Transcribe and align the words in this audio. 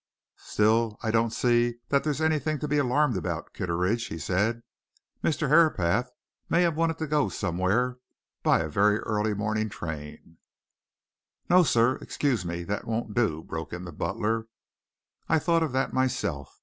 "Still, 0.39 0.97
I 1.03 1.11
don't 1.11 1.29
see 1.29 1.75
that 1.89 2.03
there's 2.03 2.21
anything 2.21 2.57
to 2.57 2.67
be 2.67 2.79
alarmed 2.79 3.15
about, 3.15 3.53
Kitteridge," 3.53 4.05
he 4.07 4.17
said. 4.17 4.63
"Mr. 5.23 5.47
Herapath 5.49 6.09
may 6.49 6.63
have 6.63 6.75
wanted 6.75 6.97
to 6.97 7.05
go 7.05 7.29
somewhere 7.29 7.99
by 8.41 8.61
a 8.61 8.67
very 8.67 8.97
early 9.01 9.35
morning 9.35 9.69
train" 9.69 10.37
"No, 11.51 11.61
sir, 11.61 11.97
excuse 11.97 12.43
me, 12.43 12.63
that 12.63 12.87
won't 12.87 13.13
do," 13.13 13.43
broke 13.43 13.73
in 13.73 13.83
the 13.85 13.91
butler. 13.93 14.47
"I 15.29 15.37
thought 15.37 15.61
of 15.61 15.71
that 15.73 15.93
myself. 15.93 16.59